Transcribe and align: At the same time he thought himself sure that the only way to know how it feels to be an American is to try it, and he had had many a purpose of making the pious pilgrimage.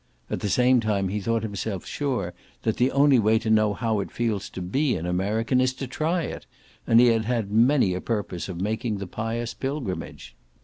At 0.31 0.39
the 0.39 0.49
same 0.49 0.79
time 0.79 1.09
he 1.09 1.19
thought 1.21 1.43
himself 1.43 1.85
sure 1.85 2.33
that 2.63 2.77
the 2.77 2.89
only 2.89 3.19
way 3.19 3.37
to 3.37 3.51
know 3.51 3.75
how 3.75 3.99
it 3.99 4.09
feels 4.09 4.49
to 4.49 4.59
be 4.59 4.95
an 4.95 5.05
American 5.05 5.61
is 5.61 5.75
to 5.75 5.85
try 5.85 6.23
it, 6.23 6.47
and 6.87 6.99
he 6.99 7.05
had 7.09 7.25
had 7.25 7.51
many 7.51 7.93
a 7.93 8.01
purpose 8.01 8.49
of 8.49 8.59
making 8.59 8.97
the 8.97 9.05
pious 9.05 9.53
pilgrimage. 9.53 10.35